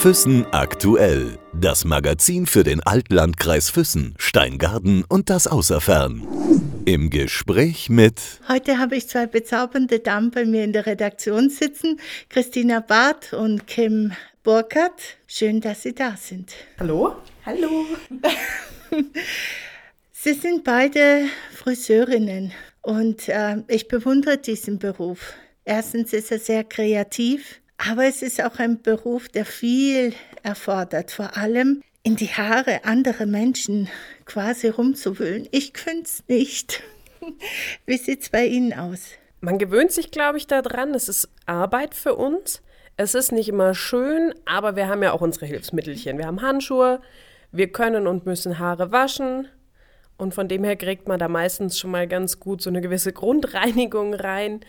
[0.00, 1.38] Füssen aktuell.
[1.52, 6.26] Das Magazin für den Altlandkreis Füssen, Steingarten und das Außerfern.
[6.86, 8.40] Im Gespräch mit.
[8.48, 13.66] Heute habe ich zwei bezaubernde Damen bei mir in der Redaktion sitzen: Christina Barth und
[13.66, 14.12] Kim
[14.42, 15.18] Burkhardt.
[15.26, 16.54] Schön, dass Sie da sind.
[16.78, 17.16] Hallo.
[17.44, 17.84] Hallo.
[20.12, 25.34] Sie sind beide Friseurinnen und äh, ich bewundere diesen Beruf.
[25.64, 30.12] Erstens ist er sehr kreativ, aber es ist auch ein Beruf, der viel
[30.42, 33.88] erfordert, vor allem in die Haare anderer Menschen
[34.26, 35.48] quasi rumzuwühlen.
[35.50, 36.82] Ich könnte es nicht.
[37.86, 39.10] Wie sieht es bei Ihnen aus?
[39.40, 40.94] Man gewöhnt sich, glaube ich, daran.
[40.94, 42.62] Es ist Arbeit für uns.
[42.96, 46.18] Es ist nicht immer schön, aber wir haben ja auch unsere Hilfsmittelchen.
[46.18, 47.00] Wir haben Handschuhe,
[47.50, 49.48] wir können und müssen Haare waschen.
[50.18, 53.14] Und von dem her kriegt man da meistens schon mal ganz gut so eine gewisse
[53.14, 54.60] Grundreinigung rein.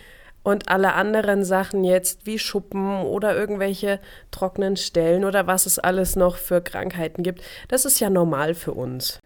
[0.43, 3.99] Und alle anderen Sachen jetzt wie Schuppen oder irgendwelche
[4.31, 8.73] trockenen Stellen oder was es alles noch für Krankheiten gibt, das ist ja normal für
[8.73, 9.19] uns.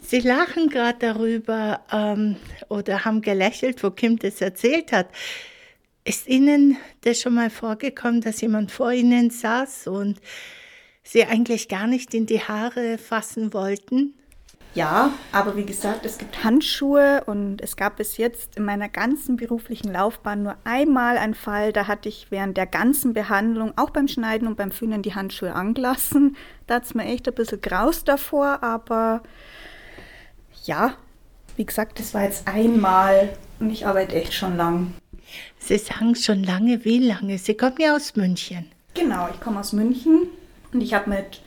[0.00, 2.36] Sie lachen gerade darüber ähm,
[2.68, 5.08] oder haben gelächelt, wo Kim das erzählt hat.
[6.04, 10.20] Ist Ihnen das schon mal vorgekommen, dass jemand vor Ihnen saß und
[11.02, 14.14] Sie eigentlich gar nicht in die Haare fassen wollten?
[14.78, 19.34] Ja, aber wie gesagt, es gibt Handschuhe und es gab bis jetzt in meiner ganzen
[19.34, 24.06] beruflichen Laufbahn nur einmal einen Fall, da hatte ich während der ganzen Behandlung, auch beim
[24.06, 26.36] Schneiden und beim Föhnen, die Handschuhe angelassen.
[26.68, 29.24] Da hat es mir echt ein bisschen graus davor, aber
[30.64, 30.94] ja,
[31.56, 34.94] wie gesagt, das war jetzt einmal und ich arbeite echt schon lang.
[35.58, 37.36] Sie sagen schon lange, wie lange?
[37.38, 38.70] Sie kommen ja aus München.
[38.94, 40.28] Genau, ich komme aus München
[40.72, 41.42] und ich habe mit,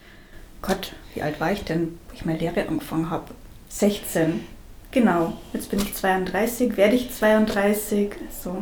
[0.62, 3.34] Gott, wie alt war ich denn, ich meine Lehre angefangen habe?
[3.70, 4.46] 16.
[4.92, 8.12] Genau, jetzt bin ich 32, werde ich 32.
[8.44, 8.60] So.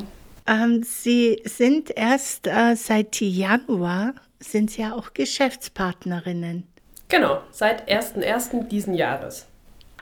[0.48, 6.64] Ähm, Sie sind erst äh, seit Januar, sind Sie ja auch Geschäftspartnerinnen.
[7.10, 8.68] Genau, seit 1.1.
[8.68, 9.46] diesen Jahres.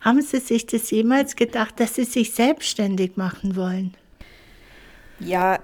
[0.02, 3.95] Haben Sie sich das jemals gedacht, dass Sie sich selbstständig machen wollen?
[5.19, 5.59] Ja,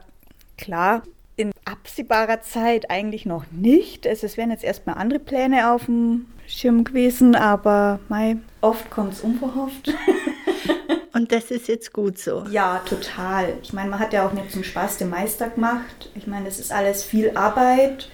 [0.57, 1.03] klar,
[1.35, 4.07] in absehbarer Zeit eigentlich noch nicht.
[4.07, 9.13] Also es wären jetzt erstmal andere Pläne auf dem Schirm gewesen, aber mei, oft kommt
[9.13, 9.93] es unverhofft.
[11.13, 12.43] Und das ist jetzt gut so.
[12.49, 13.53] Ja, total.
[13.61, 16.09] Ich meine, man hat ja auch nicht zum Spaß den Meister gemacht.
[16.15, 18.09] Ich meine, es ist alles viel Arbeit,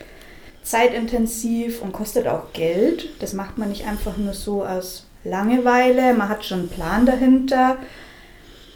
[0.63, 3.09] zeitintensiv und kostet auch Geld.
[3.21, 6.13] Das macht man nicht einfach nur so aus Langeweile.
[6.13, 7.77] Man hat schon einen Plan dahinter.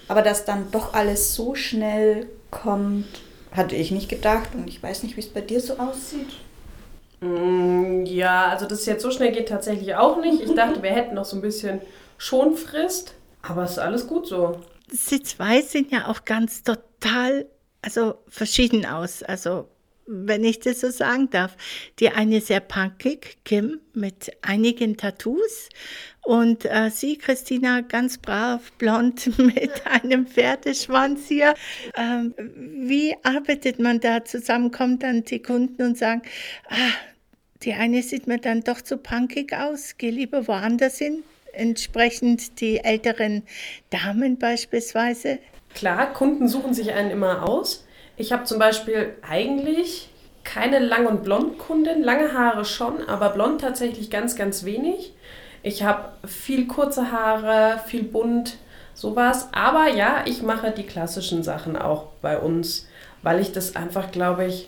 [0.08, 3.23] Aber dass dann doch alles so schnell kommt,
[3.56, 4.50] hatte ich nicht gedacht.
[4.54, 6.30] Und ich weiß nicht, wie es bei dir so aussieht.
[7.22, 10.42] Mm, ja, also dass es jetzt so schnell geht tatsächlich auch nicht.
[10.42, 11.82] Ich dachte, wir hätten noch so ein bisschen
[12.18, 14.60] Schonfrist, aber es ist alles gut so.
[14.90, 17.46] Sie zwei sehen ja auch ganz total,
[17.82, 19.24] also verschieden aus.
[19.24, 19.70] Also
[20.06, 21.56] wenn ich das so sagen darf.
[22.00, 25.70] Die eine sehr punkig, Kim, mit einigen Tattoos.
[26.22, 31.54] Und äh, sie, Christina, ganz brav, blond mit einem Pferdeschwanz hier.
[31.98, 34.72] Ähm, wie arbeitet man da zusammen?
[34.72, 36.22] Kommt dann die Kunden und sagen,
[36.70, 36.94] ah,
[37.64, 41.24] die eine sieht mir dann doch zu punkig aus, geh lieber woanders hin.
[41.54, 43.44] Entsprechend die älteren
[43.90, 45.40] Damen beispielsweise.
[45.76, 47.83] Klar, Kunden suchen sich einen immer aus.
[48.16, 50.10] Ich habe zum Beispiel eigentlich
[50.44, 55.14] keine Lang- und Blond-Kundin, lange Haare schon, aber blond tatsächlich ganz, ganz wenig.
[55.64, 58.58] Ich habe viel kurze Haare, viel bunt,
[58.94, 59.48] sowas.
[59.54, 62.88] Aber ja, ich mache die klassischen Sachen auch bei uns,
[63.22, 64.68] weil ich das einfach, glaube ich,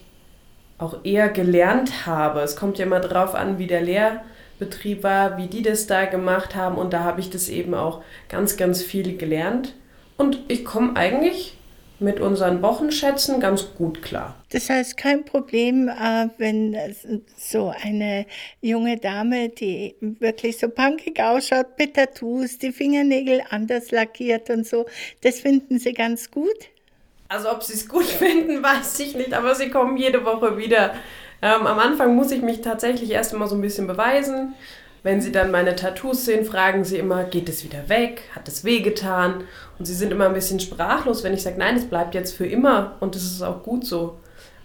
[0.78, 2.42] auch eher gelernt habe.
[2.42, 6.56] Es kommt ja immer drauf an, wie der Lehrbetrieb war, wie die das da gemacht
[6.56, 6.78] haben.
[6.78, 9.74] Und da habe ich das eben auch ganz, ganz viel gelernt.
[10.18, 11.58] Und ich komme eigentlich
[12.00, 14.36] mit unseren Wochenschätzen ganz gut klar.
[14.52, 16.78] Das heißt, kein Problem, äh, wenn
[17.38, 18.26] so eine
[18.62, 24.86] junge Dame, die wirklich so punkig ausschaut, mit Tattoos, die Fingernägel anders lackiert und so,
[25.24, 26.70] das finden Sie ganz gut?
[27.28, 30.94] Also ob sie es gut finden, weiß ich nicht, aber sie kommen jede Woche wieder.
[31.42, 34.54] Ähm, am Anfang muss ich mich tatsächlich erst einmal so ein bisschen beweisen.
[35.04, 38.24] Wenn sie dann meine Tattoos sehen, fragen sie immer, geht es wieder weg?
[38.34, 39.44] Hat es wehgetan?
[39.78, 42.46] Und sie sind immer ein bisschen sprachlos, wenn ich sage, nein, es bleibt jetzt für
[42.46, 44.18] immer und das ist auch gut so.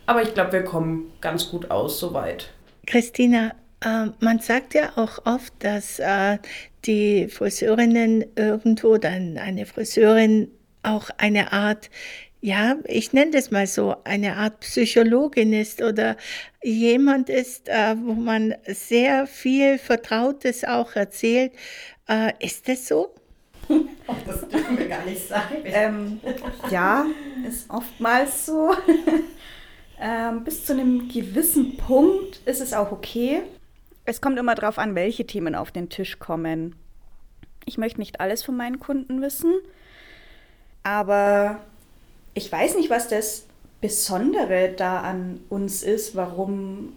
[0.06, 2.50] Aber ich glaube, wir kommen ganz gut aus soweit.
[2.86, 6.38] Christina, äh, man sagt ja auch oft, dass äh,
[6.84, 10.50] die Friseurinnen irgendwo, dann eine Friseurin
[10.82, 11.90] auch eine Art
[12.42, 16.16] ja, ich nenne das mal so, eine Art Psychologin ist oder
[16.62, 21.52] jemand ist, äh, wo man sehr viel Vertrautes auch erzählt.
[22.08, 23.14] Äh, ist das so?
[24.26, 25.56] Das dürfen wir gar nicht sagen.
[25.64, 26.20] Ähm,
[26.70, 27.06] ja,
[27.46, 28.74] ist oftmals so.
[30.02, 33.42] Ähm, bis zu einem gewissen Punkt ist es auch okay.
[34.06, 36.74] Es kommt immer darauf an, welche Themen auf den Tisch kommen.
[37.66, 39.52] Ich möchte nicht alles von meinen Kunden wissen,
[40.82, 41.60] aber
[42.32, 43.46] ich weiß nicht, was das
[43.82, 46.96] Besondere da an uns ist, warum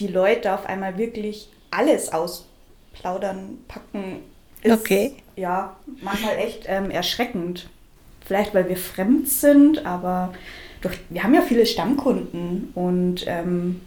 [0.00, 4.22] die Leute auf einmal wirklich alles ausplaudern, packen.
[4.62, 5.14] Ist, okay.
[5.40, 7.70] Ja, manchmal echt ähm, erschreckend.
[8.26, 10.34] Vielleicht, weil wir fremd sind, aber
[10.82, 13.80] durch, wir haben ja viele Stammkunden und ähm,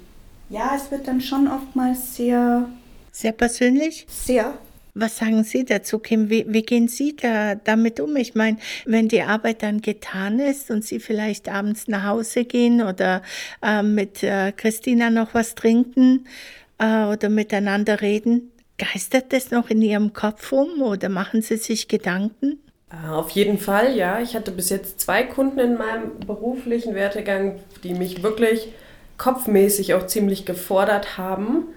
[0.50, 2.68] ja, es wird dann schon oftmals sehr.
[3.12, 4.08] Sehr persönlich?
[4.10, 4.58] Sehr.
[4.96, 6.32] Was sagen Sie dazu, Kim?
[6.32, 8.16] Wie, wie gehen Sie da damit um?
[8.16, 12.82] Ich meine, wenn die Arbeit dann getan ist und Sie vielleicht abends nach Hause gehen
[12.82, 13.22] oder
[13.62, 16.26] äh, mit äh, Christina noch was trinken
[16.80, 18.50] äh, oder miteinander reden,
[18.84, 22.60] geistert das noch in Ihrem Kopf rum oder machen Sie sich Gedanken?
[22.90, 24.20] Äh, auf jeden Fall, ja.
[24.20, 28.70] Ich hatte bis jetzt zwei Kunden in meinem beruflichen Wertegang, die mich wirklich
[29.18, 31.68] kopfmäßig auch ziemlich gefordert haben.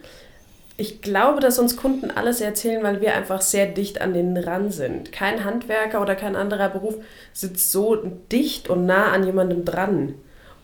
[0.79, 4.71] Ich glaube, dass uns Kunden alles erzählen, weil wir einfach sehr dicht an denen ran
[4.71, 5.11] sind.
[5.11, 6.97] Kein Handwerker oder kein anderer Beruf
[7.33, 7.97] sitzt so
[8.31, 10.15] dicht und nah an jemandem dran.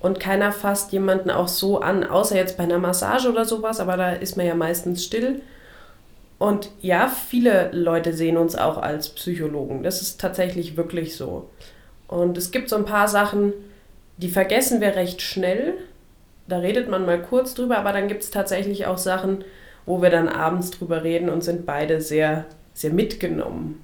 [0.01, 3.97] Und keiner fasst jemanden auch so an, außer jetzt bei einer Massage oder sowas, aber
[3.97, 5.41] da ist man ja meistens still.
[6.43, 9.85] Und ja, viele Leute sehen uns auch als Psychologen.
[9.85, 11.49] Das ist tatsächlich wirklich so.
[12.09, 13.53] Und es gibt so ein paar Sachen,
[14.17, 15.75] die vergessen wir recht schnell.
[16.49, 19.45] Da redet man mal kurz drüber, aber dann gibt es tatsächlich auch Sachen,
[19.87, 23.81] wo wir dann abends drüber reden und sind beide sehr, sehr mitgenommen.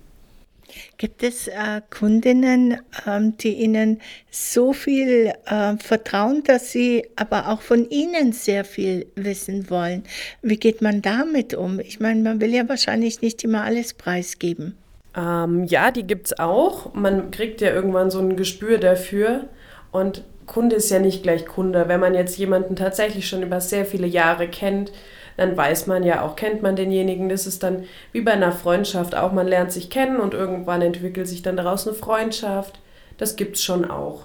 [0.97, 4.01] Gibt es äh, Kundinnen, ähm, die Ihnen
[4.31, 10.05] so viel äh, vertrauen, dass sie aber auch von Ihnen sehr viel wissen wollen?
[10.43, 11.81] Wie geht man damit um?
[11.81, 14.77] Ich meine, man will ja wahrscheinlich nicht immer alles preisgeben.
[15.17, 16.95] Ähm, ja, die gibt es auch.
[16.95, 19.49] Man kriegt ja irgendwann so ein Gespür dafür.
[19.91, 21.89] Und Kunde ist ja nicht gleich Kunde.
[21.89, 24.93] Wenn man jetzt jemanden tatsächlich schon über sehr viele Jahre kennt,
[25.39, 27.29] dann weiß man ja auch, kennt man denjenigen.
[27.29, 29.33] Das ist dann wie bei einer Freundschaft auch.
[29.33, 32.81] Man lernt sich kennen und irgendwann entwickelt sich dann daraus eine Freundschaft.
[33.19, 34.25] Das gibt es schon auch.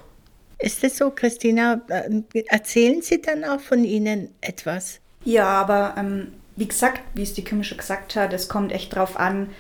[0.58, 1.82] Ist es so, Christina?
[1.88, 5.02] Äh, erzählen Sie dann auch von Ihnen etwas?
[5.24, 8.94] Ja, aber ähm, wie gesagt, wie es die Kim schon gesagt hat, es kommt echt
[8.96, 9.52] darauf an,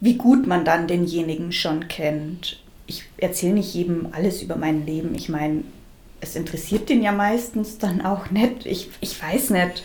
[0.00, 2.62] wie gut man dann denjenigen schon kennt.
[2.86, 5.16] Ich erzähle nicht jedem alles über mein Leben.
[5.16, 5.64] Ich meine,
[6.20, 8.64] es interessiert den ja meistens dann auch nicht.
[8.64, 9.82] Ich, ich weiß nicht.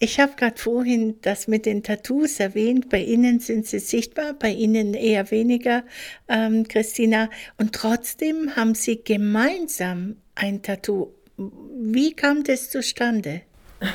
[0.00, 2.88] Ich habe gerade vorhin das mit den Tattoos erwähnt.
[2.88, 5.82] Bei Ihnen sind sie sichtbar, bei Ihnen eher weniger,
[6.28, 7.28] ähm, Christina.
[7.56, 11.12] Und trotzdem haben Sie gemeinsam ein Tattoo.
[11.36, 13.42] Wie kam das zustande?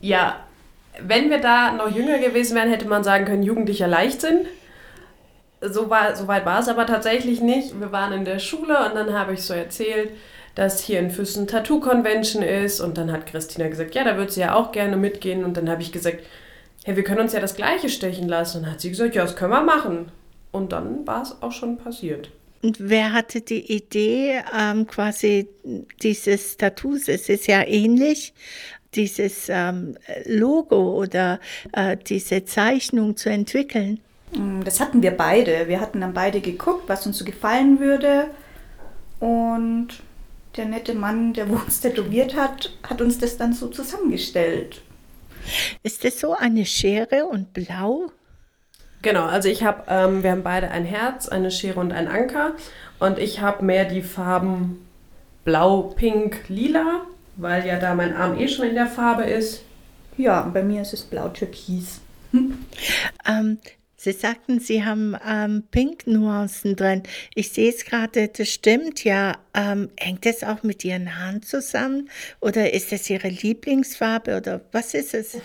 [0.00, 0.46] ja,
[1.00, 4.46] wenn wir da noch jünger gewesen wären, hätte man sagen können, jugendlicher Leichtsinn.
[5.62, 7.78] So, war, so weit war es aber tatsächlich nicht.
[7.80, 10.10] Wir waren in der Schule und dann habe ich so erzählt,
[10.56, 12.80] dass hier in Füssen Tattoo Convention ist.
[12.80, 15.44] Und dann hat Christina gesagt, ja, da würde sie ja auch gerne mitgehen.
[15.44, 16.24] Und dann habe ich gesagt,
[16.84, 18.58] hey, wir können uns ja das Gleiche stechen lassen.
[18.58, 20.10] Und dann hat sie gesagt, ja, das können wir machen.
[20.50, 22.30] Und dann war es auch schon passiert.
[22.62, 25.46] Und wer hatte die Idee, ähm, quasi
[26.02, 27.06] dieses Tattoos?
[27.06, 28.32] Es ist ja ähnlich,
[28.94, 31.38] dieses ähm, Logo oder
[31.72, 34.00] äh, diese Zeichnung zu entwickeln.
[34.34, 35.68] Mm, das hatten wir beide.
[35.68, 38.30] Wir hatten dann beide geguckt, was uns so gefallen würde.
[39.20, 39.88] Und
[40.56, 44.82] der nette Mann, der uns tätowiert hat, hat uns das dann so zusammengestellt.
[45.82, 48.10] Ist das so eine Schere und blau?
[49.02, 52.54] Genau, also ich habe, ähm, wir haben beide ein Herz, eine Schere und ein Anker.
[52.98, 54.86] Und ich habe mehr die Farben
[55.44, 57.02] blau, pink, lila,
[57.36, 59.62] weil ja da mein Arm eh schon in der Farbe ist.
[60.16, 62.00] Ja, bei mir ist es blau-türkis.
[62.32, 63.58] Ähm,
[64.06, 67.02] Sie sagten, Sie haben ähm, Pink-Nuancen drin.
[67.34, 69.32] Ich sehe es gerade, das stimmt ja.
[69.52, 72.08] Ähm, hängt das auch mit Ihren Haaren zusammen?
[72.40, 74.36] Oder ist das Ihre Lieblingsfarbe?
[74.36, 75.38] Oder was ist es?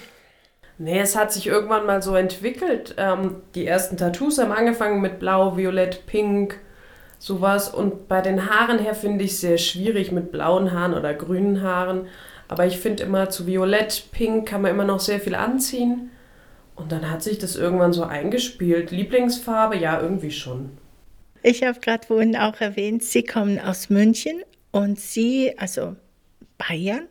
[0.77, 2.93] Nee, es hat sich irgendwann mal so entwickelt.
[2.99, 6.59] Ähm, die ersten Tattoos haben angefangen mit Blau, Violett, Pink,
[7.17, 7.67] sowas.
[7.67, 11.63] Und bei den Haaren her finde ich es sehr schwierig mit blauen Haaren oder grünen
[11.63, 12.05] Haaren.
[12.47, 16.11] Aber ich finde immer zu Violett, Pink kann man immer noch sehr viel anziehen.
[16.75, 18.91] Und dann hat sich das irgendwann so eingespielt.
[18.91, 20.71] Lieblingsfarbe, ja, irgendwie schon.
[21.43, 25.95] Ich habe gerade vorhin auch erwähnt, Sie kommen aus München und Sie, also
[26.57, 27.07] Bayern,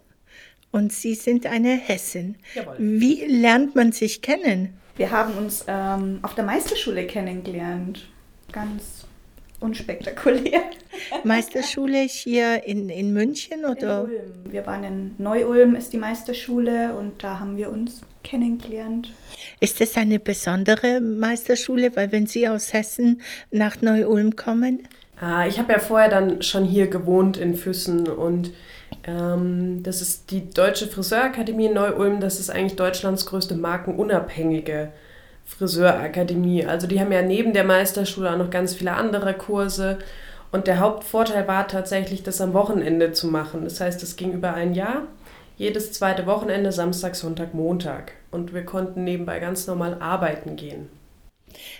[0.70, 2.36] und Sie sind eine Hessin.
[2.54, 2.76] Jawohl.
[2.78, 4.74] Wie lernt man sich kennen?
[4.96, 8.06] Wir haben uns ähm, auf der Meisterschule kennengelernt.
[8.52, 8.99] Ganz
[9.60, 10.62] unspektakulär.
[11.24, 14.04] Meisterschule hier in, in München oder?
[14.04, 14.52] In Ulm.
[14.52, 19.12] Wir waren in Neu-Ulm, ist die Meisterschule und da haben wir uns kennengelernt.
[19.60, 24.88] Ist das eine besondere Meisterschule, weil wenn Sie aus Hessen nach Neu-Ulm kommen?
[25.20, 28.52] Ah, ich habe ja vorher dann schon hier gewohnt in Füssen und
[29.04, 32.20] ähm, das ist die Deutsche Friseurakademie in Neu-Ulm.
[32.20, 34.92] Das ist eigentlich Deutschlands größte markenunabhängige
[35.56, 36.64] Friseurakademie.
[36.64, 39.98] Also die haben ja neben der Meisterschule auch noch ganz viele andere Kurse.
[40.52, 43.64] Und der Hauptvorteil war tatsächlich, das am Wochenende zu machen.
[43.64, 45.02] Das heißt, es ging über ein Jahr,
[45.56, 48.12] jedes zweite Wochenende, Samstag, Sonntag, Montag.
[48.30, 50.88] Und wir konnten nebenbei ganz normal arbeiten gehen.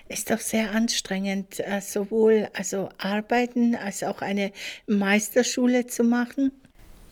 [0.08, 4.52] Ist doch sehr anstrengend, äh, sowohl also arbeiten als auch eine
[4.86, 6.52] Meisterschule zu machen.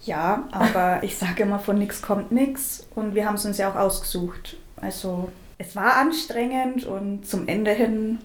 [0.05, 3.71] Ja, aber ich sage immer, von nichts kommt nichts und wir haben es uns ja
[3.71, 4.57] auch ausgesucht.
[4.77, 8.19] Also es war anstrengend und zum Ende hin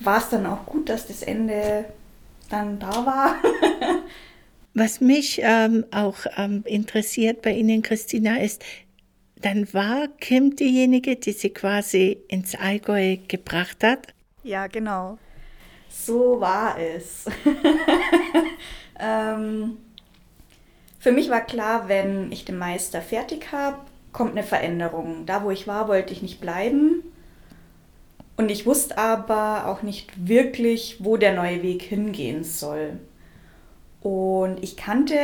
[0.00, 1.84] war es dann auch gut, dass das Ende
[2.48, 3.36] dann da war.
[4.74, 8.62] Was mich ähm, auch ähm, interessiert bei Ihnen, Christina, ist,
[9.36, 14.08] dann war Kim diejenige, die sie quasi ins Allgäu gebracht hat.
[14.42, 15.18] Ja, genau.
[15.88, 17.26] So war es.
[19.00, 19.78] ähm,
[20.98, 23.78] für mich war klar, wenn ich den Meister fertig habe,
[24.12, 25.26] kommt eine Veränderung.
[25.26, 27.02] Da, wo ich war, wollte ich nicht bleiben.
[28.36, 32.98] Und ich wusste aber auch nicht wirklich, wo der neue Weg hingehen soll.
[34.00, 35.16] Und ich kannte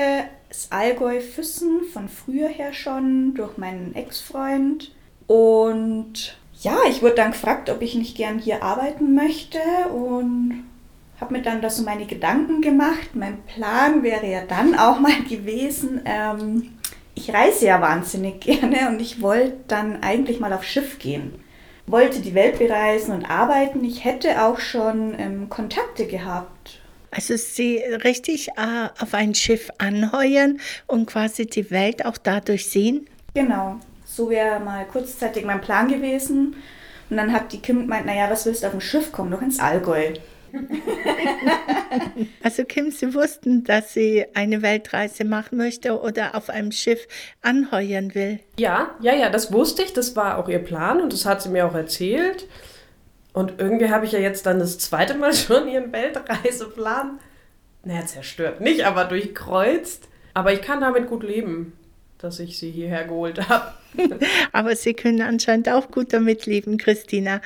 [0.48, 4.92] das Allgäu Füssen von früher her schon durch meinen Ex-Freund.
[5.26, 9.58] Und ja, ich wurde dann gefragt, ob ich nicht gern hier arbeiten möchte
[9.92, 10.64] und
[11.20, 13.14] habe mir dann da so meine Gedanken gemacht.
[13.14, 16.75] Mein Plan wäre ja dann auch mal gewesen, ähm,
[17.16, 21.35] ich reise ja wahnsinnig gerne und ich wollte dann eigentlich mal auf Schiff gehen.
[21.88, 23.85] Wollte die Welt bereisen und arbeiten.
[23.85, 26.80] Ich hätte auch schon ähm, Kontakte gehabt
[27.16, 33.08] also sie richtig äh, auf ein Schiff anheuern und quasi die Welt auch dadurch sehen?
[33.35, 36.56] Genau, so wäre mal kurzzeitig mein Plan gewesen.
[37.08, 39.12] Und dann hat die Kim gemeint, naja, was willst du auf dem Schiff?
[39.12, 40.14] Komm doch ins Allgäu.
[42.42, 47.06] also Kim, Sie wussten, dass sie eine Weltreise machen möchte oder auf einem Schiff
[47.42, 48.40] anheuern will.
[48.58, 49.92] Ja, ja, ja, das wusste ich.
[49.92, 52.46] Das war auch ihr Plan und das hat sie mir auch erzählt.
[53.32, 57.18] Und irgendwie habe ich ja jetzt dann das zweite Mal schon ihren Weltreiseplan,
[57.84, 60.08] naja, zerstört nicht, aber durchkreuzt.
[60.34, 61.72] Aber ich kann damit gut leben,
[62.18, 63.73] dass ich sie hierher geholt habe.
[64.52, 67.40] aber Sie können anscheinend auch gut damit leben, Christina.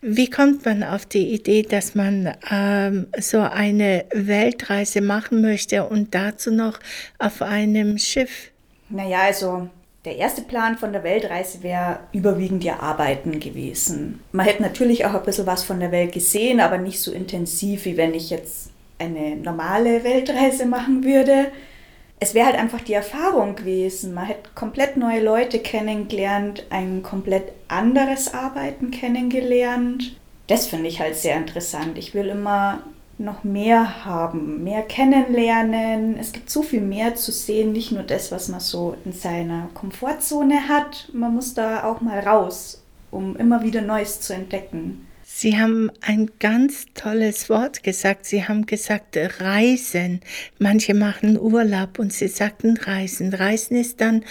[0.00, 6.14] Wie kommt man auf die Idee, dass man ähm, so eine Weltreise machen möchte und
[6.14, 6.78] dazu noch
[7.18, 8.50] auf einem Schiff?
[8.88, 9.68] Naja, also
[10.04, 14.20] der erste Plan von der Weltreise wäre überwiegend ja Arbeiten gewesen.
[14.32, 17.86] Man hätte natürlich auch ein bisschen was von der Welt gesehen, aber nicht so intensiv,
[17.86, 21.46] wie wenn ich jetzt eine normale Weltreise machen würde.
[22.20, 24.14] Es wäre halt einfach die Erfahrung gewesen.
[24.14, 30.16] Man hätte komplett neue Leute kennengelernt, ein komplett anderes Arbeiten kennengelernt.
[30.46, 31.98] Das finde ich halt sehr interessant.
[31.98, 32.82] Ich will immer
[33.18, 36.18] noch mehr haben, mehr kennenlernen.
[36.18, 39.68] Es gibt so viel mehr zu sehen, nicht nur das, was man so in seiner
[39.74, 41.10] Komfortzone hat.
[41.12, 45.06] Man muss da auch mal raus, um immer wieder Neues zu entdecken.
[45.36, 48.24] Sie haben ein ganz tolles Wort gesagt.
[48.24, 50.20] Sie haben gesagt Reisen.
[50.60, 53.34] Manche machen Urlaub und Sie sagten Reisen.
[53.34, 54.24] Reisen ist dann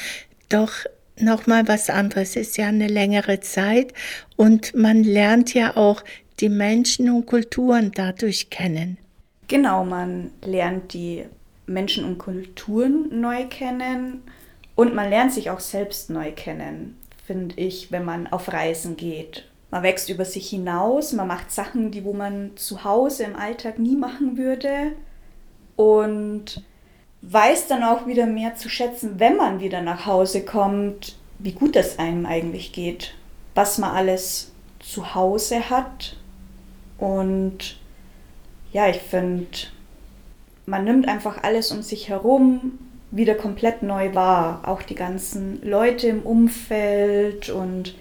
[0.47, 0.71] doch
[1.19, 2.37] noch mal was anderes.
[2.37, 3.93] Es ist ja eine längere Zeit
[4.37, 6.05] und man lernt ja auch
[6.39, 8.97] die Menschen und Kulturen dadurch kennen.
[9.49, 11.25] Genau, man lernt die
[11.65, 14.21] Menschen und Kulturen neu kennen
[14.75, 19.43] und man lernt sich auch selbst neu kennen, finde ich, wenn man auf Reisen geht.
[19.73, 23.79] Man wächst über sich hinaus, man macht Sachen, die wo man zu Hause im Alltag
[23.79, 24.91] nie machen würde
[25.75, 26.63] und
[27.23, 31.75] weiß dann auch wieder mehr zu schätzen, wenn man wieder nach Hause kommt, wie gut
[31.75, 33.15] es einem eigentlich geht,
[33.55, 36.17] was man alles zu Hause hat
[36.99, 37.79] und
[38.73, 39.47] ja, ich finde,
[40.67, 42.77] man nimmt einfach alles um sich herum
[43.09, 44.61] wieder komplett neu wahr.
[44.67, 47.95] Auch die ganzen Leute im Umfeld und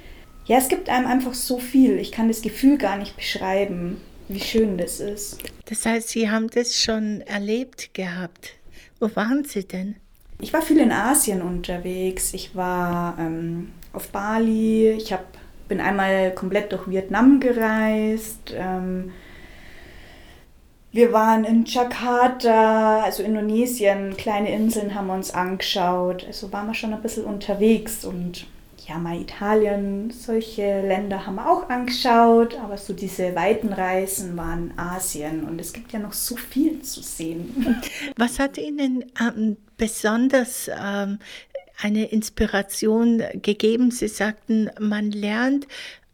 [0.53, 1.97] ja, es gibt einem einfach so viel.
[1.99, 5.39] Ich kann das Gefühl gar nicht beschreiben, wie schön das ist.
[5.65, 8.57] Das heißt, Sie haben das schon erlebt gehabt.
[9.01, 9.97] Wo waren Sie denn?
[10.43, 12.35] Ich war viel in Asien unterwegs.
[12.35, 14.91] Ich war ähm, auf Bali.
[14.91, 15.25] Ich habe
[15.69, 18.53] bin einmal komplett durch Vietnam gereist.
[18.55, 19.13] Ähm,
[20.91, 26.27] wir waren in Jakarta, also Indonesien, kleine Inseln haben wir uns angeschaut.
[26.27, 28.47] Also waren wir schon ein bisschen unterwegs und
[28.89, 34.73] ja, mal Italien, solche Länder haben wir auch angeschaut, aber so diese weiten Reisen waren
[34.77, 37.83] Asien und es gibt ja noch so viel zu sehen.
[38.17, 41.19] Was hat Ihnen ähm, besonders ähm,
[41.83, 43.91] eine Inspiration gegeben.
[43.91, 45.67] Sie sagten, man lernt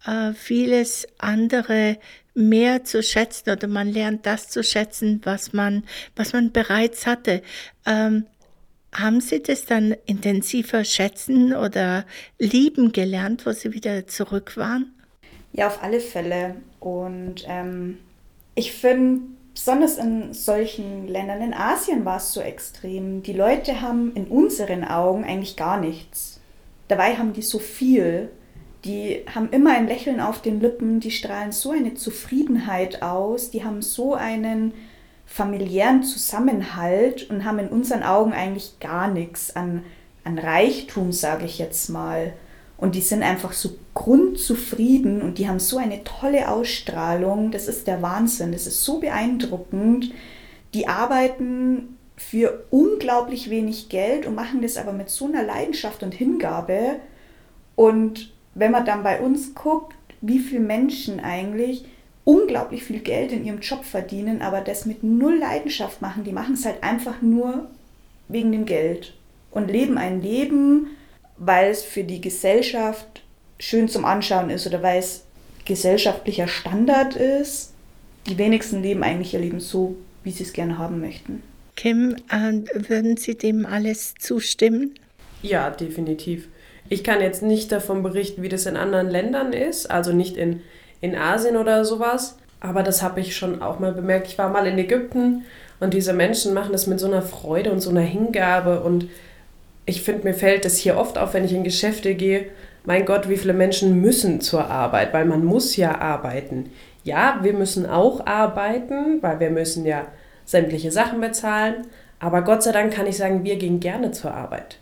[0.06, 1.98] äh, vieles andere
[2.34, 5.84] mehr zu schätzen oder man lernt das zu schätzen, was man,
[6.14, 7.42] was man bereits hatte.
[7.84, 8.26] Ähm,
[8.92, 12.04] haben Sie das dann intensiver schätzen oder
[12.38, 14.94] lieben gelernt, wo Sie wieder zurück waren?
[15.52, 16.56] Ja, auf alle Fälle.
[16.80, 17.98] Und ähm,
[18.54, 19.22] ich finde,
[19.54, 23.22] besonders in solchen Ländern, in Asien war es so extrem.
[23.22, 26.40] Die Leute haben in unseren Augen eigentlich gar nichts.
[26.88, 28.30] Dabei haben die so viel.
[28.84, 33.64] Die haben immer ein Lächeln auf den Lippen, die strahlen so eine Zufriedenheit aus, die
[33.64, 34.72] haben so einen
[35.28, 39.84] familiären Zusammenhalt und haben in unseren Augen eigentlich gar nichts an,
[40.24, 42.32] an Reichtum, sage ich jetzt mal.
[42.78, 47.50] Und die sind einfach so grundzufrieden und die haben so eine tolle Ausstrahlung.
[47.50, 48.52] Das ist der Wahnsinn.
[48.52, 50.12] Das ist so beeindruckend.
[50.74, 56.14] Die arbeiten für unglaublich wenig Geld und machen das aber mit so einer Leidenschaft und
[56.14, 56.96] Hingabe.
[57.76, 61.84] Und wenn man dann bei uns guckt, wie viele Menschen eigentlich
[62.28, 66.52] unglaublich viel Geld in ihrem Job verdienen, aber das mit null Leidenschaft machen, die machen
[66.52, 67.70] es halt einfach nur
[68.28, 69.14] wegen dem Geld
[69.50, 70.88] und leben ein Leben,
[71.38, 73.22] weil es für die Gesellschaft
[73.58, 75.24] schön zum Anschauen ist oder weil es
[75.64, 77.72] gesellschaftlicher Standard ist.
[78.28, 81.42] Die wenigsten leben eigentlich ihr Leben so, wie sie es gerne haben möchten.
[81.76, 84.92] Kim, äh, würden Sie dem alles zustimmen?
[85.40, 86.48] Ja, definitiv.
[86.90, 90.60] Ich kann jetzt nicht davon berichten, wie das in anderen Ländern ist, also nicht in,
[91.00, 94.26] in Asien oder sowas, aber das habe ich schon auch mal bemerkt.
[94.26, 95.44] Ich war mal in Ägypten
[95.80, 99.08] und diese Menschen machen das mit so einer Freude und so einer Hingabe und
[99.86, 102.46] ich finde, mir fällt das hier oft auf, wenn ich in Geschäfte gehe,
[102.84, 106.70] mein Gott, wie viele Menschen müssen zur Arbeit, weil man muss ja arbeiten.
[107.04, 110.06] Ja, wir müssen auch arbeiten, weil wir müssen ja
[110.44, 111.86] sämtliche Sachen bezahlen,
[112.20, 114.78] aber Gott sei Dank kann ich sagen, wir gehen gerne zur Arbeit.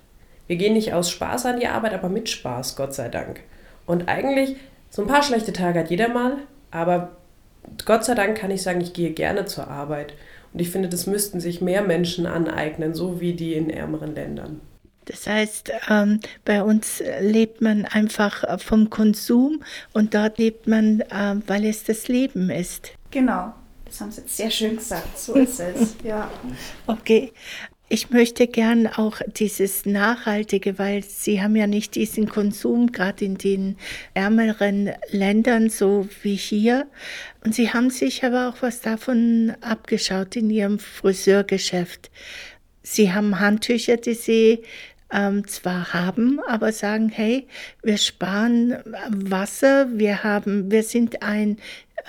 [0.47, 3.41] Wir gehen nicht aus Spaß an die Arbeit, aber mit Spaß, Gott sei Dank.
[3.85, 4.57] Und eigentlich,
[4.97, 6.39] so ein paar schlechte Tage hat jeder mal,
[6.71, 7.19] aber
[7.85, 10.15] Gott sei Dank kann ich sagen, ich gehe gerne zur Arbeit.
[10.55, 14.63] Und ich finde, das müssten sich mehr Menschen aneignen, so wie die in ärmeren Ländern.
[15.05, 21.03] Das heißt, ähm, bei uns lebt man einfach äh, vom Konsum und dort lebt man,
[21.03, 22.93] äh, weil es das Leben ist.
[23.11, 23.53] Genau,
[23.85, 26.31] das haben Sie jetzt sehr schön gesagt, so ist es, ja.
[26.87, 27.35] Okay,
[27.89, 33.39] ich möchte gern auch dieses Nachhaltige, weil Sie haben ja nicht diesen Konsum, gerade in
[33.39, 33.77] den
[34.15, 36.89] ärmeren Ländern, so wie hier.
[37.45, 42.11] Und Sie haben sich aber auch was davon abgeschaut in Ihrem Friseurgeschäft.
[42.83, 44.63] Sie haben Handtücher, die Sie
[45.13, 47.47] ähm, zwar haben, aber sagen, hey,
[47.85, 48.77] wir sparen
[49.09, 51.59] Wasser, wir haben, wir sind ein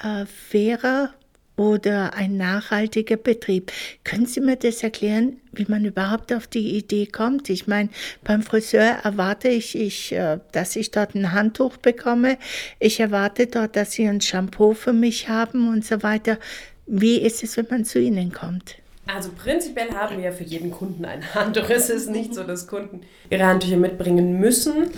[0.04, 1.14] äh, fairer
[1.58, 3.72] oder ein nachhaltiger Betrieb.
[4.04, 7.50] Können Sie mir das erklären, wie man überhaupt auf die Idee kommt?
[7.50, 7.90] Ich meine,
[8.24, 12.38] beim Friseur erwarte ich, ich äh, dass ich dort ein Handtuch bekomme.
[12.80, 16.38] Ich erwarte dort, dass Sie ein Shampoo für mich haben und so weiter.
[16.86, 18.76] Wie ist es, wenn man zu Ihnen kommt?
[19.08, 21.70] Also prinzipiell haben wir ja für jeden Kunden ein Handtuch.
[21.70, 24.92] Es ist nicht so, dass Kunden ihre Handtücher mitbringen müssen.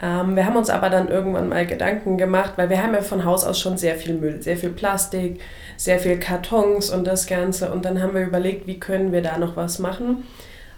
[0.00, 3.24] Ähm, wir haben uns aber dann irgendwann mal Gedanken gemacht, weil wir haben ja von
[3.24, 5.40] Haus aus schon sehr viel Müll, sehr viel Plastik,
[5.76, 7.72] sehr viel Kartons und das Ganze.
[7.72, 10.24] Und dann haben wir überlegt, wie können wir da noch was machen.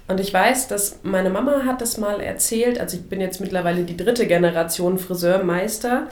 [0.07, 3.83] Und ich weiß, dass meine Mama hat das mal erzählt, also ich bin jetzt mittlerweile
[3.83, 6.07] die dritte Generation Friseurmeister.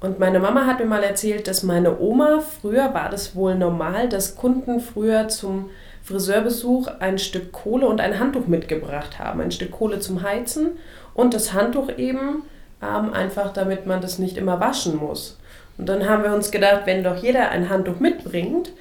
[0.00, 4.08] Und meine Mama hat mir mal erzählt, dass meine Oma, früher war das wohl normal,
[4.08, 5.70] dass Kunden früher zum
[6.02, 9.40] Friseurbesuch ein Stück Kohle und ein Handtuch mitgebracht haben.
[9.40, 10.72] Ein Stück Kohle zum Heizen
[11.14, 12.42] und das Handtuch eben
[12.82, 15.38] ähm, einfach, damit man das nicht immer waschen muss.
[15.78, 18.72] Und dann haben wir uns gedacht, wenn doch jeder ein Handtuch mitbringt,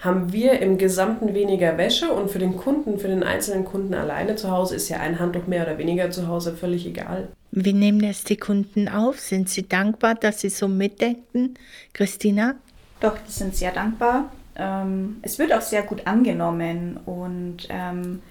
[0.00, 4.34] haben wir im Gesamten weniger Wäsche und für den Kunden, für den einzelnen Kunden alleine
[4.34, 7.28] zu Hause ist ja ein Handtuch mehr oder weniger zu Hause völlig egal.
[7.52, 9.20] Wie nehmen es die Kunden auf?
[9.20, 11.54] Sind sie dankbar, dass sie so mitdenken?
[11.92, 12.56] Christina?
[13.00, 18.22] Doch, die sind sehr dankbar ähm, es wird auch sehr gut angenommen und ähm,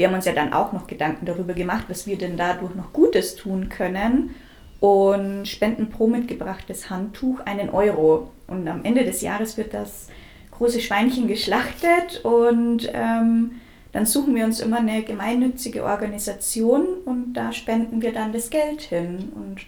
[0.00, 2.94] wir haben uns ja dann auch noch Gedanken darüber gemacht, was wir denn dadurch noch
[2.94, 4.34] Gutes tun können
[4.80, 8.30] und spenden pro mitgebrachtes Handtuch einen Euro.
[8.46, 10.08] Und am Ende des Jahres wird das
[10.52, 13.60] große Schweinchen geschlachtet und ähm,
[13.92, 18.80] dann suchen wir uns immer eine gemeinnützige Organisation und da spenden wir dann das Geld
[18.80, 19.30] hin.
[19.34, 19.66] Und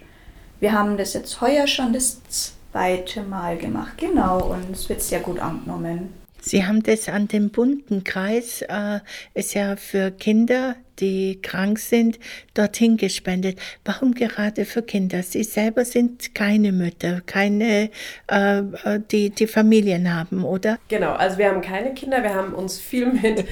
[0.59, 5.19] wir haben das jetzt heuer schon das zweite Mal gemacht, genau, und es wird sehr
[5.19, 6.22] gut angenommen.
[6.45, 8.99] Sie haben das an dem bunten Kreis, äh,
[9.33, 12.19] ist ja für Kinder, die krank sind,
[12.53, 13.59] dorthin gespendet.
[13.85, 15.23] Warum gerade für Kinder?
[15.23, 17.89] Sie selber sind keine Mütter, keine,
[18.29, 20.77] äh, äh die, die Familien haben, oder?
[20.89, 23.45] Genau, also wir haben keine Kinder, wir haben uns viel mit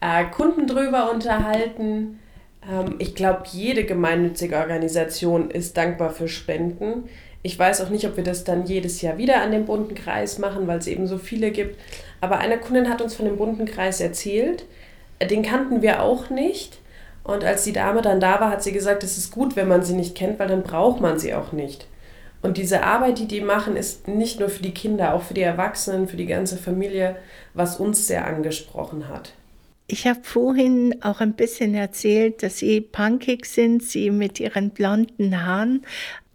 [0.00, 2.20] äh, Kunden drüber unterhalten.
[2.66, 7.04] Ähm, ich glaube, jede gemeinnützige Organisation ist dankbar für Spenden.
[7.42, 10.38] Ich weiß auch nicht, ob wir das dann jedes Jahr wieder an dem bunten Kreis
[10.38, 11.78] machen, weil es eben so viele gibt.
[12.20, 14.64] Aber eine Kundin hat uns von dem bunten Kreis erzählt.
[15.22, 16.78] Den kannten wir auch nicht.
[17.24, 19.82] Und als die Dame dann da war, hat sie gesagt, es ist gut, wenn man
[19.82, 21.86] sie nicht kennt, weil dann braucht man sie auch nicht.
[22.42, 25.42] Und diese Arbeit, die die machen, ist nicht nur für die Kinder, auch für die
[25.42, 27.16] Erwachsenen, für die ganze Familie,
[27.52, 29.34] was uns sehr angesprochen hat.
[29.86, 35.44] Ich habe vorhin auch ein bisschen erzählt, dass Sie punkig sind, Sie mit Ihren blonden
[35.44, 35.84] Haaren.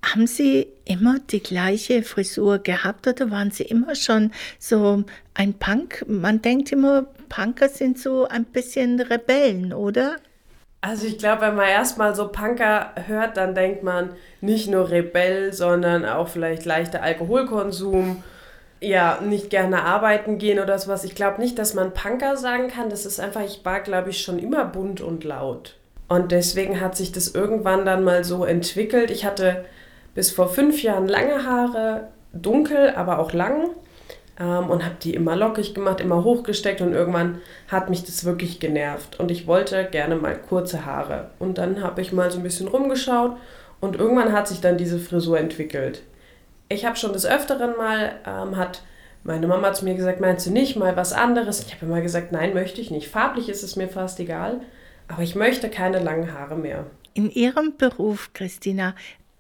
[0.06, 6.06] Haben Sie immer die gleiche Frisur gehabt oder waren Sie immer schon so ein Punk?
[6.08, 10.18] Man denkt immer, Punker sind so ein bisschen Rebellen, oder?
[10.82, 15.52] Also ich glaube, wenn man erstmal so Punker hört, dann denkt man nicht nur Rebell,
[15.52, 18.24] sondern auch vielleicht leichter Alkoholkonsum,
[18.82, 21.04] ja, nicht gerne arbeiten gehen oder sowas.
[21.04, 22.92] Ich glaube nicht, dass man Punker sagen kann.
[22.92, 25.76] Das ist einfach, ich war, glaube ich, schon immer bunt und laut.
[26.08, 29.10] Und deswegen hat sich das irgendwann dann mal so entwickelt.
[29.10, 29.66] Ich hatte
[30.16, 33.70] bis vor fünf Jahren lange Haare, dunkel, aber auch lang
[34.40, 38.60] ähm, und habe die immer lockig gemacht, immer hochgesteckt und irgendwann hat mich das wirklich
[38.60, 41.30] genervt und ich wollte gerne mal kurze Haare.
[41.40, 43.38] Und dann habe ich mal so ein bisschen rumgeschaut
[43.80, 46.02] und irgendwann hat sich dann diese Frisur entwickelt.
[46.70, 48.82] Ich habe schon des Öfteren mal, ähm, hat
[49.24, 51.66] meine Mama zu mir gesagt, meinst du nicht mal was anderes?
[51.66, 53.08] Ich habe immer gesagt, nein, möchte ich nicht.
[53.08, 54.62] Farblich ist es mir fast egal,
[55.08, 56.86] aber ich möchte keine langen Haare mehr.
[57.14, 58.94] In Ihrem Beruf, Christina,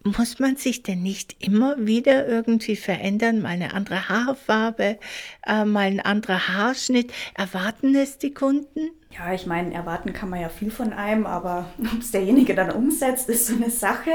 [0.05, 3.41] muss man sich denn nicht immer wieder irgendwie verändern?
[3.41, 4.99] Mal eine andere Haarfarbe,
[5.45, 7.11] äh, mal ein anderer Haarschnitt.
[7.33, 8.91] Erwarten es die Kunden?
[9.11, 12.71] Ja, ich meine, erwarten kann man ja viel von einem, aber ob es derjenige dann
[12.71, 14.11] umsetzt, ist so eine Sache.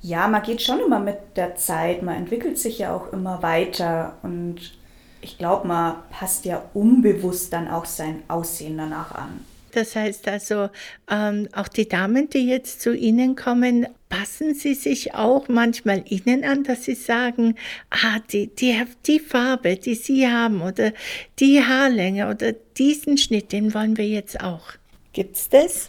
[0.00, 4.16] Ja, man geht schon immer mit der Zeit, man entwickelt sich ja auch immer weiter
[4.22, 4.72] und
[5.20, 9.44] ich glaube, man passt ja unbewusst dann auch sein Aussehen danach an.
[9.72, 10.68] Das heißt also,
[11.10, 16.44] ähm, auch die Damen, die jetzt zu Ihnen kommen, passen Sie sich auch manchmal Ihnen
[16.44, 17.56] an, dass Sie sagen,
[17.90, 20.92] ah, die, die, die Farbe, die Sie haben oder
[21.38, 24.72] die Haarlänge oder diesen Schnitt, den wollen wir jetzt auch.
[25.14, 25.88] Gibt's das?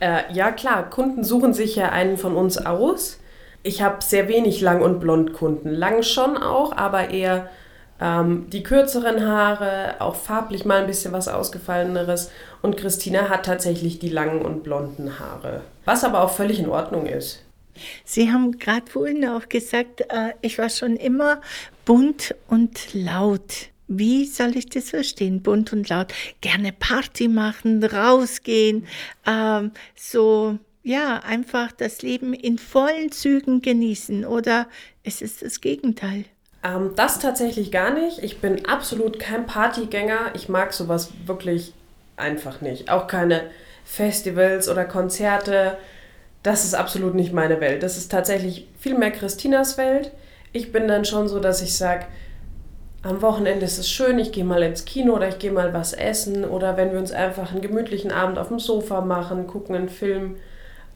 [0.00, 0.88] Äh, ja, klar.
[0.88, 3.18] Kunden suchen sich ja einen von uns aus.
[3.64, 5.72] Ich habe sehr wenig Lang- und Blondkunden.
[5.72, 7.50] Lang schon auch, aber eher
[8.04, 12.30] ähm, die kürzeren Haare, auch farblich mal ein bisschen was ausgefalleneres.
[12.60, 15.62] Und Christina hat tatsächlich die langen und blonden Haare.
[15.86, 17.42] Was aber auch völlig in Ordnung ist.
[18.04, 21.40] Sie haben gerade vorhin auch gesagt, äh, ich war schon immer
[21.86, 23.70] bunt und laut.
[23.88, 25.42] Wie soll ich das verstehen?
[25.42, 26.12] Bunt und laut.
[26.42, 28.86] Gerne Party machen, rausgehen,
[29.26, 34.26] ähm, so, ja, einfach das Leben in vollen Zügen genießen.
[34.26, 34.68] Oder
[35.02, 36.26] ist es das Gegenteil?
[36.64, 38.18] Ähm, das tatsächlich gar nicht.
[38.20, 40.32] Ich bin absolut kein Partygänger.
[40.34, 41.74] Ich mag sowas wirklich
[42.16, 42.90] einfach nicht.
[42.90, 43.42] Auch keine
[43.84, 45.76] Festivals oder Konzerte
[46.44, 47.82] das ist absolut nicht meine Welt.
[47.82, 50.12] Das ist tatsächlich viel mehr Christinas Welt.
[50.52, 52.04] Ich bin dann schon so, dass ich sage,
[53.02, 55.94] am Wochenende ist es schön, ich gehe mal ins Kino oder ich gehe mal was
[55.94, 59.88] essen oder wenn wir uns einfach einen gemütlichen Abend auf dem Sofa machen, gucken einen
[59.88, 60.36] Film.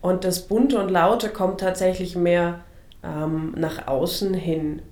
[0.02, 2.60] Und das Bunte und Laute kommt tatsächlich mehr
[3.02, 4.82] ähm, nach außen hin.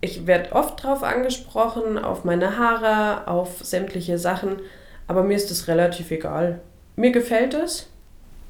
[0.00, 4.56] Ich werde oft darauf angesprochen, auf meine Haare, auf sämtliche Sachen,
[5.06, 6.60] aber mir ist es relativ egal.
[6.96, 7.90] Mir gefällt es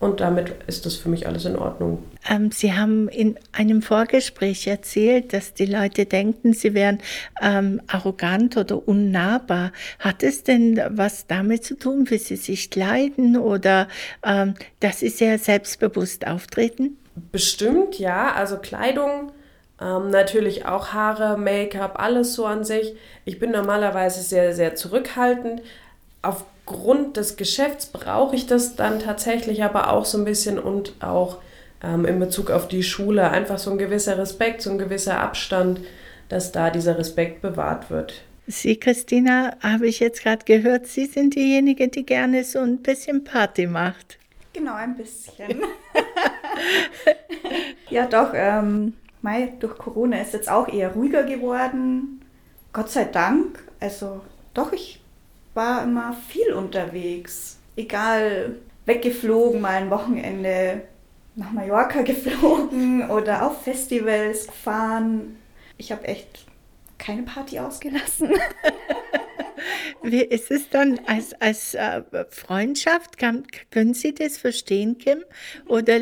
[0.01, 2.03] und damit ist das für mich alles in Ordnung.
[2.29, 7.01] Ähm, Sie haben in einem Vorgespräch erzählt, dass die Leute denken, sie wären
[7.43, 9.73] ähm, arrogant oder unnahbar.
[9.99, 13.89] Hat es denn was damit zu tun, wie Sie sich kleiden oder
[14.25, 16.97] ähm, dass Sie sehr selbstbewusst auftreten?
[17.33, 18.33] Bestimmt, ja.
[18.33, 19.33] Also Kleidung,
[19.81, 22.95] ähm, natürlich auch Haare, Make-up, alles so an sich.
[23.25, 25.62] Ich bin normalerweise sehr, sehr zurückhaltend.
[26.23, 30.95] Auf Grund des Geschäfts brauche ich das dann tatsächlich aber auch so ein bisschen und
[31.01, 31.38] auch
[31.83, 35.81] ähm, in Bezug auf die Schule einfach so ein gewisser Respekt, so ein gewisser Abstand,
[36.29, 38.23] dass da dieser Respekt bewahrt wird.
[38.47, 43.25] Sie, Christina, habe ich jetzt gerade gehört, Sie sind diejenige, die gerne so ein bisschen
[43.25, 44.19] Party macht.
[44.53, 45.62] Genau, ein bisschen.
[47.90, 48.33] ja, doch.
[48.35, 52.25] Ähm, Mai, durch Corona ist jetzt auch eher ruhiger geworden.
[52.73, 53.63] Gott sei Dank.
[53.81, 54.21] Also,
[54.55, 55.01] doch, ich
[55.55, 57.59] war immer viel unterwegs.
[57.77, 58.57] Egal,
[58.87, 60.83] weggeflogen, mal ein Wochenende
[61.37, 65.37] nach Mallorca geflogen oder auf Festivals gefahren.
[65.77, 66.47] Ich habe echt
[66.99, 68.31] keine Party ausgelassen.
[70.03, 73.18] Wie ist es dann als, als äh, Freundschaft?
[73.18, 75.25] Können Sie das verstehen, Kim?
[75.66, 75.99] Oder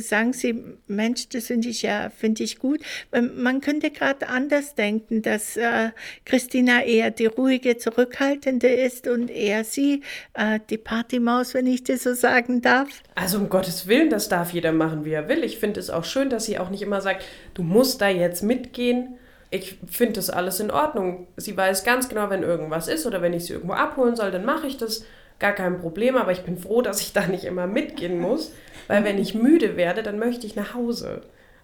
[0.00, 2.80] sagen Sie, Mensch, das finde ich ja finde ich gut.
[3.10, 5.90] Man könnte gerade anders denken, dass äh,
[6.24, 10.02] Christina eher die ruhige, zurückhaltende ist und eher Sie
[10.34, 12.88] äh, die Partymaus, wenn ich das so sagen darf.
[13.14, 15.44] Also um Gottes Willen, das darf jeder machen, wie er will.
[15.44, 18.42] Ich finde es auch schön, dass sie auch nicht immer sagt, du musst da jetzt
[18.42, 19.18] mitgehen
[19.52, 21.26] ich finde das alles in Ordnung.
[21.36, 24.44] Sie weiß ganz genau, wenn irgendwas ist oder wenn ich sie irgendwo abholen soll, dann
[24.44, 25.04] mache ich das.
[25.38, 28.52] Gar kein Problem, aber ich bin froh, dass ich da nicht immer mitgehen muss,
[28.86, 31.22] weil wenn ich müde werde, dann möchte ich nach Hause.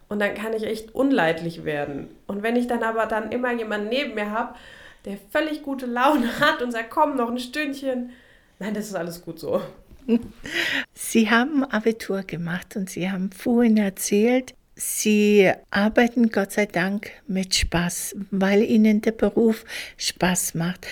[0.08, 2.08] Und dann kann ich echt unleidlich werden.
[2.26, 4.56] Und wenn ich dann aber dann immer jemanden neben mir habe,
[5.04, 8.10] der völlig gute Laune hat und sagt, komm, noch ein Stündchen,
[8.58, 9.62] nein, das ist alles gut so.
[10.94, 17.52] Sie haben Abitur gemacht und Sie haben vorhin erzählt, Sie arbeiten Gott sei Dank mit
[17.52, 19.64] Spaß, weil Ihnen der Beruf
[19.96, 20.86] Spaß macht.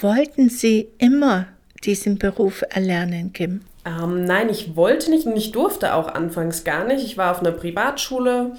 [0.00, 1.48] Wollten Sie immer
[1.82, 3.62] diesen Beruf erlernen, Kim?
[3.84, 7.04] Ähm, nein, ich wollte nicht und ich durfte auch anfangs gar nicht.
[7.04, 8.52] Ich war auf einer Privatschule.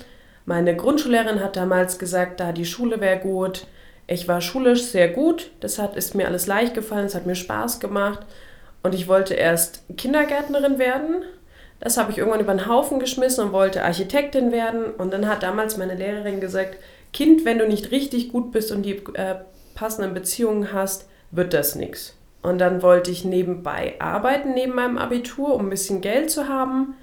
[0.45, 3.65] Meine Grundschullehrerin hat damals gesagt, da die Schule wäre gut.
[4.07, 5.51] Ich war schulisch sehr gut.
[5.61, 7.05] Das hat, ist mir alles leicht gefallen.
[7.05, 8.25] Es hat mir Spaß gemacht.
[8.83, 11.23] Und ich wollte erst Kindergärtnerin werden
[11.79, 14.91] das habe ich irgendwann über den Haufen geschmissen und wollte Architektin werden.
[14.97, 16.77] Und dann hat damals meine Lehrerin gesagt,
[17.13, 19.35] Kind, wenn du nicht richtig gut bist und die äh,
[19.75, 22.15] passenden Beziehungen hast, wird das nichts.
[22.41, 26.95] Und dann wollte ich nebenbei arbeiten, neben meinem Abitur, um ein bisschen Geld zu haben.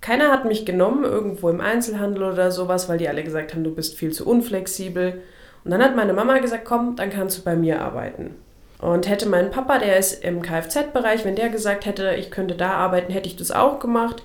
[0.00, 3.74] Keiner hat mich genommen, irgendwo im Einzelhandel oder sowas, weil die alle gesagt haben, du
[3.74, 5.22] bist viel zu unflexibel.
[5.64, 8.34] Und dann hat meine Mama gesagt, komm, dann kannst du bei mir arbeiten.
[8.78, 12.72] Und hätte mein Papa, der ist im Kfz-Bereich, wenn der gesagt hätte, ich könnte da
[12.72, 14.22] arbeiten, hätte ich das auch gemacht.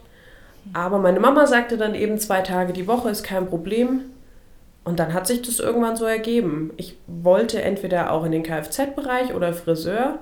[0.73, 4.01] Aber meine Mama sagte dann eben, zwei Tage die Woche ist kein Problem.
[4.83, 6.71] Und dann hat sich das irgendwann so ergeben.
[6.77, 10.19] Ich wollte entweder auch in den Kfz-Bereich oder Friseur.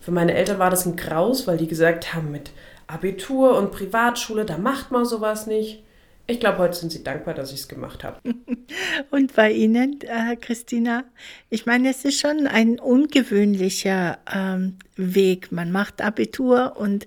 [0.00, 2.50] Für meine Eltern war das ein Graus, weil die gesagt haben, mit
[2.86, 5.82] Abitur und Privatschule, da macht man sowas nicht.
[6.30, 8.20] Ich glaube, heute sind Sie dankbar, dass ich es gemacht habe.
[9.10, 11.04] Und bei Ihnen, äh, Christina?
[11.48, 15.52] Ich meine, es ist schon ein ungewöhnlicher ähm, Weg.
[15.52, 17.06] Man macht Abitur und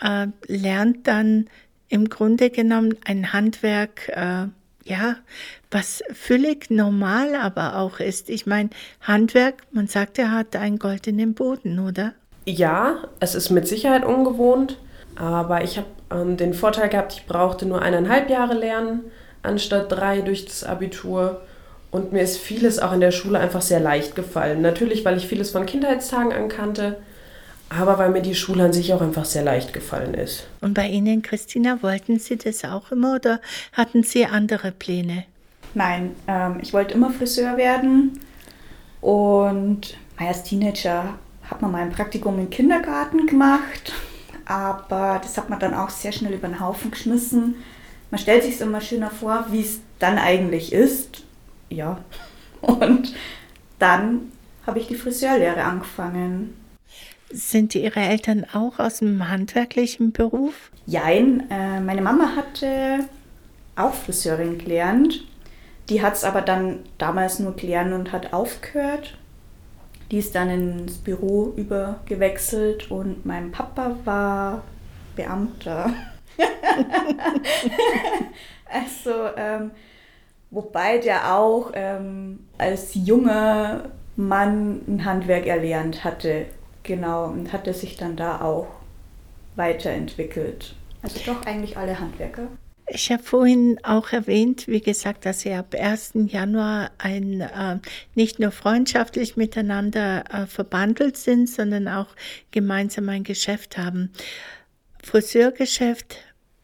[0.00, 1.50] äh, lernt dann
[1.90, 4.46] im Grunde genommen ein Handwerk, äh,
[4.84, 5.16] ja,
[5.70, 8.30] was völlig normal aber auch ist.
[8.30, 8.70] Ich meine,
[9.02, 12.14] Handwerk, man sagt, er hat einen goldenen Boden, oder?
[12.46, 14.78] Ja, es ist mit Sicherheit ungewohnt.
[15.16, 19.02] Aber ich habe ähm, den Vorteil gehabt, ich brauchte nur eineinhalb Jahre lernen,
[19.42, 21.42] anstatt drei durch das Abitur.
[21.90, 24.62] Und mir ist vieles auch in der Schule einfach sehr leicht gefallen.
[24.62, 26.96] Natürlich, weil ich vieles von Kindheitstagen ankannte,
[27.68, 30.46] aber weil mir die Schule an sich auch einfach sehr leicht gefallen ist.
[30.60, 33.40] Und bei Ihnen, Christina, wollten Sie das auch immer oder
[33.72, 35.24] hatten Sie andere Pläne?
[35.74, 38.20] Nein, ähm, ich wollte immer Friseur werden.
[39.00, 43.92] Und als Teenager hat man mal ein Praktikum im Kindergarten gemacht
[44.52, 47.56] aber das hat man dann auch sehr schnell über den Haufen geschmissen.
[48.10, 51.24] Man stellt sich es immer schöner vor, wie es dann eigentlich ist.
[51.70, 51.98] Ja.
[52.60, 53.14] Und
[53.78, 54.30] dann
[54.66, 56.54] habe ich die Friseurlehre angefangen.
[57.30, 60.70] Sind Ihre Eltern auch aus dem handwerklichen Beruf?
[60.84, 63.08] Jein, äh, meine Mama hatte
[63.74, 65.24] auch Friseurin gelernt.
[65.88, 69.16] Die hat es aber dann damals nur gelernt und hat aufgehört.
[70.10, 74.62] Die ist dann ins Büro übergewechselt und mein Papa war
[75.16, 75.92] Beamter.
[78.70, 79.70] also, ähm,
[80.50, 86.46] wobei der auch ähm, als junger Mann ein Handwerk erlernt hatte.
[86.82, 88.66] Genau, und hatte sich dann da auch
[89.56, 90.74] weiterentwickelt.
[91.02, 92.48] Also doch eigentlich alle Handwerker.
[92.94, 96.12] Ich habe vorhin auch erwähnt, wie gesagt, dass Sie ab 1.
[96.26, 97.78] Januar ein, äh,
[98.14, 102.08] nicht nur freundschaftlich miteinander äh, verbandelt sind, sondern auch
[102.50, 104.12] gemeinsam ein Geschäft haben.
[105.02, 106.18] Friseurgeschäft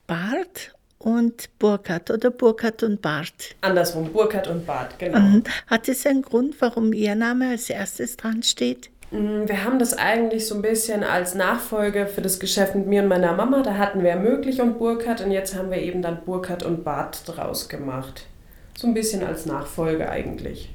[0.06, 3.56] Bart und Burkhardt oder Burkhardt und Bart.
[3.62, 5.20] Andersrum, Burkhardt und Bart, genau.
[5.20, 5.44] Mhm.
[5.66, 8.90] Hat es einen Grund, warum Ihr Name als erstes dran steht?
[9.10, 13.02] Mm, wir haben das eigentlich so ein bisschen als Nachfolge für das Geschäft mit mir
[13.02, 13.62] und meiner Mama.
[13.62, 17.22] Da hatten wir Möglich und Burkhardt und jetzt haben wir eben dann Burkhardt und Bart
[17.26, 18.26] draus gemacht.
[18.76, 20.70] So ein bisschen als Nachfolge eigentlich.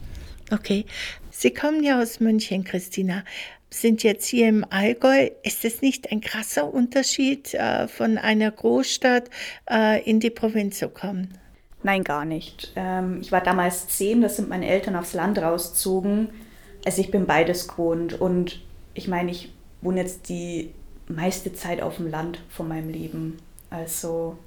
[0.52, 0.86] Okay.
[1.30, 3.24] Sie kommen ja aus München, Christina.
[3.70, 5.30] Sind jetzt hier im Allgäu.
[5.42, 9.30] Ist es nicht ein krasser Unterschied, äh, von einer Großstadt
[9.70, 11.38] äh, in die Provinz zu kommen?
[11.82, 12.72] Nein, gar nicht.
[12.76, 16.30] Ähm, ich war damals zehn, da sind meine Eltern aufs Land rausgezogen
[16.86, 18.62] also ich bin beides gewohnt und
[18.94, 20.72] ich meine, ich wohne jetzt die
[21.08, 23.38] meiste Zeit auf dem Land von meinem Leben.
[23.70, 24.38] Also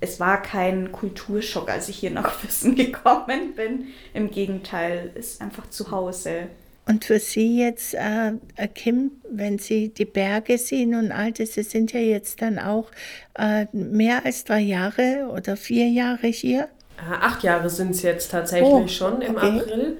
[0.00, 3.86] es war kein Kulturschock, als ich hier nach Füssen gekommen bin.
[4.12, 6.48] Im Gegenteil, ist einfach zu Hause.
[6.86, 11.54] Und für Sie jetzt, äh, äh, Kim, wenn Sie die Berge sehen und all das,
[11.54, 12.90] Sie sind ja jetzt dann auch
[13.38, 16.68] äh, mehr als drei Jahre oder vier Jahre hier.
[16.98, 19.60] Äh, acht Jahre sind es jetzt tatsächlich oh, schon im okay.
[19.60, 19.96] April.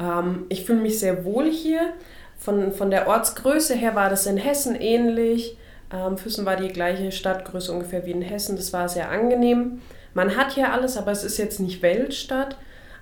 [0.00, 1.92] Ähm, ich fühle mich sehr wohl hier.
[2.38, 5.58] Von, von der Ortsgröße her war das in Hessen ähnlich.
[5.92, 8.56] Ähm, Füssen war die gleiche Stadtgröße ungefähr wie in Hessen.
[8.56, 9.82] Das war sehr angenehm.
[10.14, 12.56] Man hat hier alles, aber es ist jetzt nicht Weltstadt.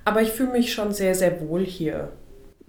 [0.04, 2.10] Aber ich fühle mich schon sehr, sehr wohl hier.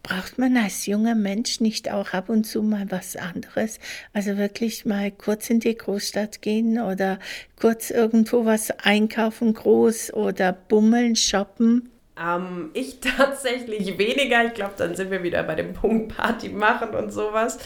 [0.04, 3.80] Braucht man als junger Mensch nicht auch ab und zu mal was anderes?
[4.14, 7.20] Also wirklich mal kurz in die Großstadt gehen oder
[7.60, 11.90] kurz irgendwo was einkaufen, groß oder bummeln, shoppen?
[12.20, 14.46] Ähm, ich tatsächlich weniger.
[14.46, 17.60] Ich glaube, dann sind wir wieder bei dem Punkt Party machen und sowas.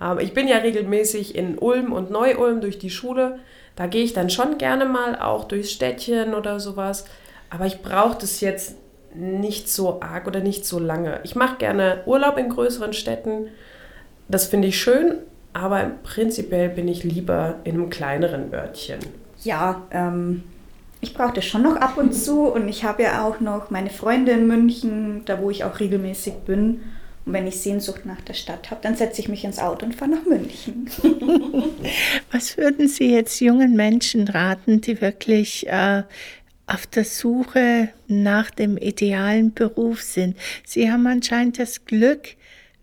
[0.00, 3.38] Ähm, ich bin ja regelmäßig in Ulm und Neu-Ulm durch die Schule.
[3.74, 7.04] Da gehe ich dann schon gerne mal auch durchs Städtchen oder sowas.
[7.50, 8.76] Aber ich brauche das jetzt
[9.14, 11.20] nicht so arg oder nicht so lange.
[11.24, 13.48] Ich mache gerne Urlaub in größeren Städten.
[14.28, 15.18] Das finde ich schön,
[15.52, 18.98] aber prinzipiell bin ich lieber in einem kleineren Örtchen.
[19.42, 20.42] Ja, ähm,
[21.00, 23.90] ich brauche das schon noch ab und zu und ich habe ja auch noch meine
[23.90, 26.80] Freunde in München, da wo ich auch regelmäßig bin.
[27.24, 29.94] Und wenn ich Sehnsucht nach der Stadt habe, dann setze ich mich ins Auto und
[29.94, 30.88] fahre nach München.
[32.32, 36.04] Was würden Sie jetzt jungen Menschen raten, die wirklich äh,
[36.66, 40.36] auf der Suche nach dem idealen Beruf sind?
[40.64, 42.36] Sie haben anscheinend das Glück,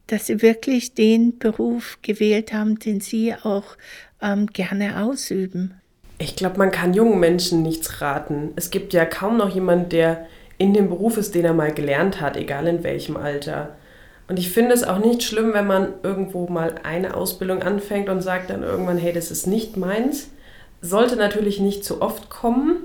[0.07, 3.77] dass Sie wirklich den Beruf gewählt haben, den Sie auch
[4.21, 5.75] ähm, gerne ausüben.
[6.17, 8.51] Ich glaube, man kann jungen Menschen nichts raten.
[8.55, 10.25] Es gibt ja kaum noch jemanden, der
[10.57, 13.75] in dem Beruf ist, den er mal gelernt hat, egal in welchem Alter.
[14.27, 18.21] Und ich finde es auch nicht schlimm, wenn man irgendwo mal eine Ausbildung anfängt und
[18.21, 20.29] sagt dann irgendwann, hey, das ist nicht meins.
[20.81, 22.77] Sollte natürlich nicht zu oft kommen.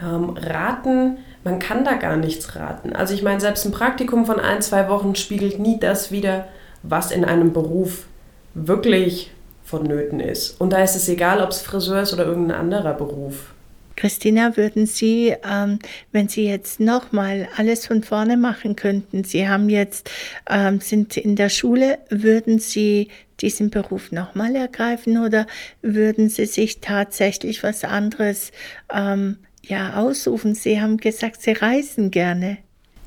[0.00, 2.94] Ähm, raten, man kann da gar nichts raten.
[2.94, 6.46] Also ich meine, selbst ein Praktikum von ein, zwei Wochen spiegelt nie das wider,
[6.82, 8.06] was in einem Beruf
[8.54, 9.30] wirklich
[9.64, 10.60] vonnöten ist.
[10.60, 13.54] Und da ist es egal, ob es Friseur ist oder irgendein anderer Beruf.
[13.96, 15.78] Christina, würden Sie, ähm,
[16.12, 20.10] wenn Sie jetzt nochmal alles von vorne machen könnten, Sie haben jetzt,
[20.50, 23.08] ähm, sind in der Schule, würden Sie
[23.40, 25.46] diesen Beruf nochmal ergreifen oder
[25.80, 28.50] würden Sie sich tatsächlich was anderes
[28.92, 30.54] ähm, ja, aussuchen?
[30.54, 32.58] Sie haben gesagt, Sie reisen gerne.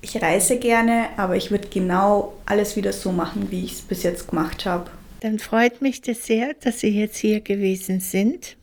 [0.01, 4.03] Ich reise gerne, aber ich würde genau alles wieder so machen, wie ich es bis
[4.03, 4.89] jetzt gemacht habe.
[5.21, 8.57] Dann freut mich das sehr, dass Sie jetzt hier gewesen sind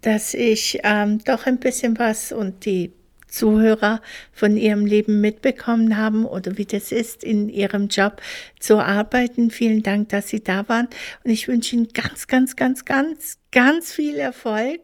[0.00, 2.92] dass ich ähm, doch ein bisschen was und die
[3.34, 4.00] Zuhörer
[4.32, 8.22] von ihrem Leben mitbekommen haben oder wie das ist, in ihrem Job
[8.60, 9.50] zu arbeiten.
[9.50, 10.88] Vielen Dank, dass Sie da waren.
[11.24, 14.80] Und ich wünsche Ihnen ganz, ganz, ganz, ganz, ganz viel Erfolg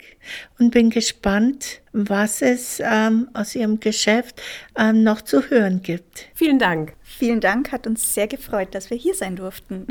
[0.59, 4.43] und bin gespannt, was es ähm, aus Ihrem Geschäft
[4.77, 6.29] ähm, noch zu hören gibt.
[6.35, 6.95] Vielen Dank.
[7.03, 9.87] Vielen Dank, hat uns sehr gefreut, dass wir hier sein durften.